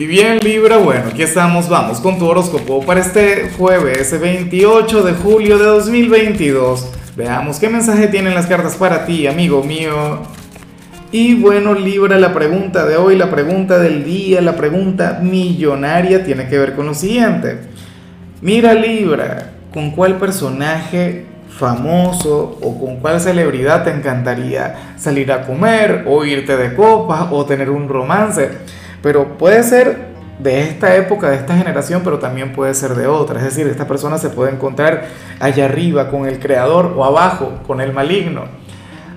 Y 0.00 0.06
bien 0.06 0.38
Libra, 0.38 0.78
bueno, 0.78 1.10
aquí 1.10 1.22
estamos, 1.22 1.68
vamos 1.68 2.00
con 2.00 2.18
tu 2.18 2.26
horóscopo 2.26 2.82
para 2.86 3.00
este 3.00 3.50
jueves 3.58 4.18
28 4.18 5.02
de 5.02 5.12
julio 5.12 5.58
de 5.58 5.66
2022. 5.66 6.90
Veamos 7.18 7.58
qué 7.58 7.68
mensaje 7.68 8.08
tienen 8.08 8.34
las 8.34 8.46
cartas 8.46 8.76
para 8.76 9.04
ti, 9.04 9.26
amigo 9.26 9.62
mío. 9.62 10.20
Y 11.12 11.34
bueno 11.34 11.74
Libra, 11.74 12.18
la 12.18 12.32
pregunta 12.32 12.86
de 12.86 12.96
hoy, 12.96 13.14
la 13.14 13.30
pregunta 13.30 13.78
del 13.78 14.02
día, 14.02 14.40
la 14.40 14.56
pregunta 14.56 15.20
millonaria 15.22 16.24
tiene 16.24 16.48
que 16.48 16.56
ver 16.56 16.74
con 16.74 16.86
lo 16.86 16.94
siguiente. 16.94 17.58
Mira 18.40 18.72
Libra, 18.72 19.50
¿con 19.70 19.90
cuál 19.90 20.16
personaje 20.16 21.26
famoso 21.50 22.58
o 22.62 22.80
con 22.80 23.00
cuál 23.00 23.20
celebridad 23.20 23.84
te 23.84 23.90
encantaría 23.90 24.94
salir 24.96 25.30
a 25.30 25.42
comer 25.42 26.06
o 26.08 26.24
irte 26.24 26.56
de 26.56 26.74
copas 26.74 27.26
o 27.30 27.44
tener 27.44 27.68
un 27.68 27.86
romance? 27.86 28.79
Pero 29.02 29.38
puede 29.38 29.62
ser 29.62 30.10
de 30.42 30.62
esta 30.62 30.96
época, 30.96 31.30
de 31.30 31.36
esta 31.36 31.56
generación, 31.56 32.02
pero 32.02 32.18
también 32.18 32.52
puede 32.52 32.74
ser 32.74 32.94
de 32.94 33.06
otra. 33.06 33.38
Es 33.38 33.44
decir, 33.44 33.66
esta 33.66 33.86
persona 33.86 34.18
se 34.18 34.30
puede 34.30 34.52
encontrar 34.52 35.06
allá 35.38 35.66
arriba 35.66 36.10
con 36.10 36.26
el 36.26 36.38
creador 36.38 36.94
o 36.96 37.04
abajo 37.04 37.60
con 37.66 37.80
el 37.80 37.92
maligno. 37.92 38.44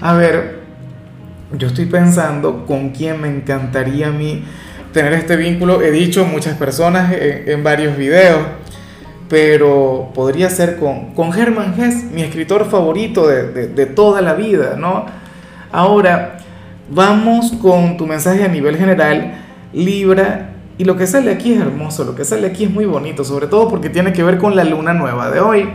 A 0.00 0.14
ver, 0.14 0.60
yo 1.56 1.68
estoy 1.68 1.86
pensando 1.86 2.64
con 2.64 2.90
quién 2.90 3.20
me 3.20 3.28
encantaría 3.28 4.08
a 4.08 4.12
mí 4.12 4.44
tener 4.92 5.12
este 5.12 5.36
vínculo. 5.36 5.82
He 5.82 5.90
dicho 5.90 6.24
muchas 6.24 6.56
personas 6.56 7.12
en, 7.12 7.62
varios 7.62 7.96
videos, 7.96 8.40
pero 9.28 10.10
podría 10.14 10.48
ser 10.48 10.76
con, 10.76 11.14
con 11.14 11.38
Hermann 11.38 11.74
Hesse, 11.78 12.04
mi 12.04 12.22
escritor 12.22 12.68
favorito 12.70 13.26
de, 13.26 13.68
de 13.68 13.86
toda 13.86 14.22
la 14.22 14.34
vida, 14.34 14.76
¿no? 14.78 15.04
Ahora, 15.70 16.38
vamos 16.88 17.52
con 17.60 17.96
tu 17.96 18.06
mensaje 18.06 18.42
a 18.42 18.48
nivel 18.48 18.76
general 18.76 19.34
Libra. 19.72 20.50
Y 20.78 20.84
lo 20.84 20.96
que 20.96 21.06
sale 21.06 21.30
aquí 21.30 21.52
es 21.52 21.60
hermoso, 21.60 22.04
lo 22.04 22.14
que 22.14 22.24
sale 22.24 22.46
aquí 22.46 22.64
es 22.64 22.70
muy 22.70 22.86
bonito, 22.86 23.22
sobre 23.22 23.46
todo 23.46 23.68
porque 23.68 23.90
tiene 23.90 24.14
que 24.14 24.22
ver 24.22 24.38
con 24.38 24.56
la 24.56 24.64
luna 24.64 24.94
nueva 24.94 25.30
de 25.30 25.40
hoy. 25.40 25.68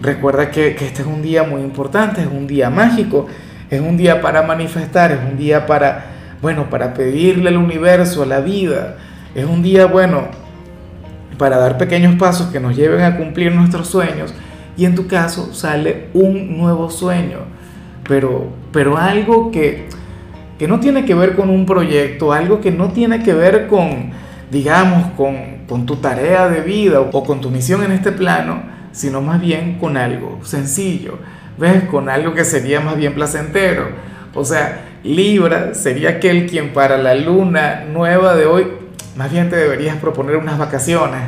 Recuerda 0.00 0.50
que, 0.50 0.68
este 0.68 1.02
es 1.02 1.06
un 1.06 1.22
día 1.22 1.42
muy 1.42 1.60
importante, 1.60 2.22
es 2.22 2.26
un 2.26 2.46
día 2.46 2.70
mágico, 2.70 3.26
es 3.70 3.80
un 3.80 3.96
día 3.96 4.20
para 4.20 4.42
manifestar, 4.42 5.12
es 5.12 5.18
un 5.30 5.36
día 5.36 5.66
para, 5.66 6.06
bueno, 6.40 6.70
para 6.70 6.94
pedirle 6.94 7.50
al 7.50 7.58
universo, 7.58 8.22
a 8.22 8.26
la 8.26 8.40
vida, 8.40 8.96
es 9.34 9.44
un 9.44 9.62
día, 9.62 9.86
bueno, 9.86 10.28
para 11.36 11.58
dar 11.58 11.76
pequeños 11.78 12.14
pasos 12.16 12.48
que 12.48 12.60
nos 12.60 12.76
lleven 12.76 13.02
a 13.02 13.16
cumplir 13.16 13.54
nuestros 13.54 13.88
sueños. 13.88 14.32
Y 14.76 14.86
en 14.86 14.94
tu 14.94 15.06
caso 15.06 15.52
sale 15.52 16.08
un 16.14 16.56
nuevo 16.58 16.90
sueño, 16.90 17.38
pero, 18.08 18.48
pero 18.72 18.96
algo 18.96 19.50
que 19.50 19.88
que 20.58 20.68
no 20.68 20.80
tiene 20.80 21.04
que 21.04 21.14
ver 21.14 21.34
con 21.34 21.50
un 21.50 21.66
proyecto, 21.66 22.32
algo 22.32 22.60
que 22.60 22.70
no 22.70 22.90
tiene 22.90 23.22
que 23.22 23.34
ver 23.34 23.66
con, 23.66 24.10
digamos, 24.50 25.10
con, 25.16 25.54
tu 25.86 25.96
tarea 25.96 26.48
de 26.48 26.60
vida 26.60 27.00
o 27.00 27.24
con 27.24 27.40
tu 27.40 27.50
misión 27.50 27.82
en 27.82 27.90
este 27.90 28.12
plano, 28.12 28.62
sino 28.92 29.20
más 29.20 29.40
bien 29.40 29.78
con 29.80 29.96
algo 29.96 30.38
sencillo, 30.44 31.18
¿ves? 31.58 31.82
Con 31.84 32.08
algo 32.08 32.32
que 32.32 32.44
sería 32.44 32.80
más 32.80 32.96
bien 32.96 33.14
placentero. 33.14 33.88
O 34.34 34.44
sea, 34.44 34.84
Libra 35.02 35.74
sería 35.74 36.10
aquel 36.10 36.46
quien 36.46 36.72
para 36.72 36.96
la 36.96 37.16
luna 37.16 37.84
nueva 37.92 38.36
de 38.36 38.46
hoy, 38.46 38.68
más 39.16 39.32
bien 39.32 39.50
te 39.50 39.56
deberías 39.56 39.96
proponer 39.96 40.36
unas 40.36 40.58
vacaciones, 40.58 41.22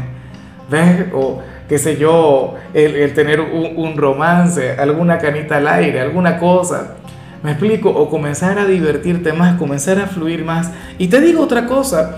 ¿ves? 0.70 1.06
O 1.12 1.42
qué 1.68 1.78
sé 1.78 1.96
yo, 1.96 2.54
el, 2.72 3.12
tener 3.14 3.40
un, 3.40 3.72
un 3.76 3.96
romance, 3.96 4.76
alguna 4.78 5.18
canita 5.18 5.56
al 5.56 5.66
aire, 5.66 6.00
alguna 6.00 6.38
cosa 6.38 6.96
¿Me 7.46 7.52
explico? 7.52 7.90
O 7.90 8.10
comenzar 8.10 8.58
a 8.58 8.66
divertirte 8.66 9.32
más, 9.32 9.56
comenzar 9.56 10.00
a 10.00 10.08
fluir 10.08 10.44
más. 10.44 10.72
Y 10.98 11.06
te 11.06 11.20
digo 11.20 11.44
otra 11.44 11.66
cosa, 11.66 12.16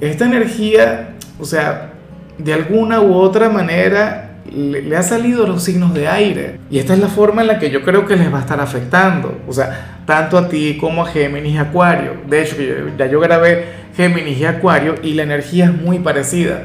esta 0.00 0.24
energía, 0.24 1.10
o 1.38 1.44
sea, 1.44 1.92
de 2.36 2.52
alguna 2.52 3.00
u 3.00 3.14
otra 3.14 3.48
manera 3.48 4.38
le, 4.52 4.96
ha 4.96 5.04
salido 5.04 5.46
los 5.46 5.62
signos 5.62 5.94
de 5.94 6.08
aire. 6.08 6.58
Y 6.68 6.80
esta 6.80 6.94
es 6.94 6.98
la 6.98 7.06
forma 7.06 7.42
en 7.42 7.46
la 7.46 7.60
que 7.60 7.70
yo 7.70 7.84
creo 7.84 8.06
que 8.06 8.16
les 8.16 8.34
va 8.34 8.38
a 8.38 8.40
estar 8.40 8.60
afectando. 8.60 9.40
O 9.46 9.52
sea, 9.52 10.00
tanto 10.04 10.36
a 10.36 10.48
ti 10.48 10.76
como 10.80 11.04
a 11.04 11.06
Géminis 11.06 11.54
y 11.54 11.58
Acuario. 11.58 12.14
De 12.28 12.42
hecho, 12.42 12.56
ya 12.98 13.06
yo 13.06 13.20
grabé 13.20 13.66
Géminis 13.96 14.36
y 14.38 14.46
Acuario 14.46 14.96
y 15.00 15.14
la 15.14 15.22
energía 15.22 15.66
es 15.66 15.80
muy 15.80 16.00
parecida. 16.00 16.64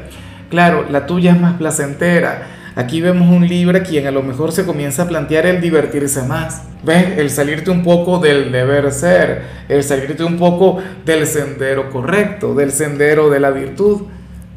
Claro, 0.50 0.86
la 0.90 1.06
tuya 1.06 1.30
es 1.30 1.40
más 1.40 1.52
placentera 1.52 2.48
Aquí 2.74 3.02
vemos 3.02 3.28
un 3.28 3.46
Libra 3.46 3.82
quien 3.82 4.06
a 4.06 4.10
lo 4.10 4.22
mejor 4.22 4.50
se 4.50 4.64
comienza 4.64 5.02
a 5.02 5.08
plantear 5.08 5.44
el 5.44 5.60
divertirse 5.60 6.22
más. 6.22 6.62
¿Ves? 6.82 7.18
El 7.18 7.28
salirte 7.28 7.70
un 7.70 7.82
poco 7.82 8.18
del 8.18 8.50
deber 8.50 8.90
ser, 8.92 9.42
el 9.68 9.84
salirte 9.84 10.24
un 10.24 10.38
poco 10.38 10.82
del 11.04 11.26
sendero 11.26 11.90
correcto, 11.90 12.54
del 12.54 12.72
sendero 12.72 13.28
de 13.28 13.40
la 13.40 13.50
virtud. 13.50 14.02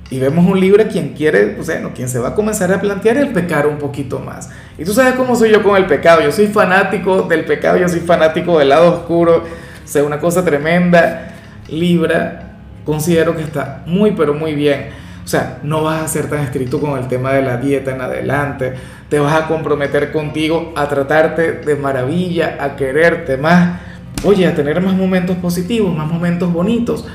Y 0.10 0.20
vemos 0.20 0.46
un 0.46 0.60
Libra 0.60 0.88
quien 0.88 1.10
quiere, 1.14 1.48
pues 1.48 1.68
bueno, 1.68 1.92
quien 1.94 2.08
se 2.08 2.20
va 2.20 2.30
a 2.30 2.36
comenzar 2.36 2.72
a 2.72 2.80
plantear 2.80 3.18
el 3.18 3.34
pecar 3.34 3.68
un 3.68 3.80
poquito 3.80 4.20
más. 4.20 4.50
Y 4.78 4.86
tú 4.86 4.94
sabes 4.94 5.16
cómo 5.16 5.36
soy 5.36 5.52
yo 5.52 5.62
con 5.62 5.76
el 5.76 5.86
pecado. 5.86 6.22
Yo 6.22 6.32
soy 6.32 6.48
fanático 6.48 7.24
del 7.24 7.44
pecado, 7.44 7.78
yo 7.78 7.90
soy 7.90 8.00
fanático 8.00 8.60
del 8.60 8.70
lado 8.70 8.94
oscuro. 8.94 9.44
O 9.44 9.88
sea, 9.88 10.04
una 10.04 10.20
cosa 10.20 10.46
tremenda. 10.46 11.34
Libra, 11.68 12.60
considero 12.86 13.36
que 13.36 13.42
está 13.42 13.84
muy, 13.86 14.12
pero 14.12 14.34
muy 14.34 14.56
bien 14.56 15.05
o 15.26 15.28
sea, 15.28 15.58
no 15.64 15.82
vas 15.82 16.04
a 16.04 16.08
ser 16.08 16.30
tan 16.30 16.42
estricto 16.42 16.80
con 16.80 17.00
el 17.00 17.08
tema 17.08 17.34
de 17.34 17.42
la 17.42 17.58
dieta 17.58 17.96
en 17.96 18.00
adelante, 18.00 18.76
te 19.10 19.18
vas 19.18 19.34
a 19.34 19.48
comprometer 19.48 20.12
contigo 20.12 20.72
a 20.76 20.88
tratarte 20.88 21.54
de 21.54 21.76
maravilla, 21.76 22.58
a 22.60 22.76
quererte 22.76 23.36
más, 23.36 23.80
oye, 24.24 24.46
a 24.46 24.54
tener 24.54 24.80
más 24.82 24.94
momentos 24.94 25.36
positivos, 25.38 25.98
más 25.98 26.08
momentos 26.08 26.54
bonitos. 26.54 27.08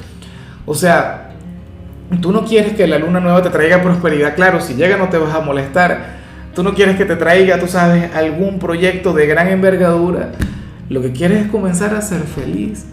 O 0.66 0.75
sea, 0.75 1.31
tú 2.20 2.32
no 2.32 2.44
quieres 2.44 2.72
que 2.72 2.88
la 2.88 2.99
luna 2.99 3.20
nueva 3.20 3.43
te 3.43 3.50
traiga 3.50 3.81
prosperidad, 3.81 4.34
claro, 4.34 4.60
si 4.60 4.75
llega 4.75 4.97
no 4.97 5.09
te 5.09 5.16
vas 5.16 5.32
a 5.32 5.41
molestar. 5.41 6.19
Tú 6.53 6.65
no 6.65 6.75
quieres 6.75 6.97
que 6.97 7.04
te 7.04 7.15
traiga, 7.15 7.60
tú 7.60 7.69
sabes, 7.69 8.12
algún 8.12 8.59
proyecto 8.59 9.12
de 9.12 9.28
gran 9.28 9.47
envergadura. 9.47 10.32
Lo 10.88 11.00
que 11.00 11.12
quieres 11.12 11.44
es 11.44 11.49
comenzar 11.49 11.94
a 11.94 12.03
ser 12.03 12.22
feliz. 12.22 12.87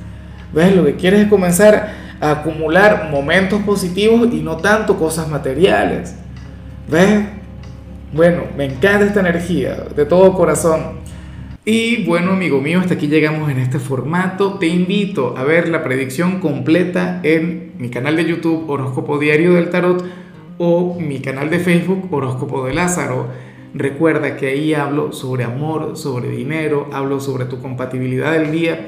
¿Ves? 0.54 0.76
Lo 0.76 0.86
que 0.86 0.96
quieres 0.96 1.22
es 1.22 1.28
comenzar 1.28 2.08
acumular 2.20 3.10
momentos 3.12 3.62
positivos 3.62 4.30
y 4.32 4.42
no 4.42 4.58
tanto 4.58 4.98
cosas 4.98 5.30
materiales. 5.30 6.16
¿Ves? 6.90 7.26
Bueno, 8.14 8.44
me 8.56 8.66
encanta 8.66 9.06
esta 9.06 9.20
energía, 9.20 9.76
de 9.96 10.06
todo 10.06 10.34
corazón. 10.34 10.98
Y 11.66 12.06
bueno, 12.06 12.32
amigo 12.32 12.62
mío, 12.62 12.80
hasta 12.80 12.94
aquí 12.94 13.08
llegamos 13.08 13.52
en 13.52 13.60
este 13.60 13.78
formato. 13.80 14.54
Te 14.58 14.68
invito 14.68 15.36
a 15.38 15.44
ver 15.44 15.68
la 15.68 15.84
predicción 15.84 16.40
completa 16.40 17.20
en 17.24 17.74
mi 17.78 17.90
canal 17.90 18.16
de 18.16 18.26
YouTube 18.26 18.70
Horóscopo 18.70 19.20
Diario 19.20 19.54
del 19.54 19.70
Tarot 19.70 20.04
o 20.58 20.98
mi 21.00 21.20
canal 21.20 21.50
de 21.50 21.60
Facebook 21.60 22.08
Horóscopo 22.10 22.66
de 22.66 22.74
Lázaro. 22.74 23.28
Recuerda 23.74 24.38
que 24.38 24.48
ahí 24.48 24.74
hablo 24.74 25.12
sobre 25.12 25.44
amor, 25.44 25.98
sobre 25.98 26.30
dinero, 26.30 26.90
hablo 26.94 27.20
sobre 27.20 27.46
tu 27.46 27.62
compatibilidad 27.62 28.32
del 28.32 28.52
día 28.52 28.88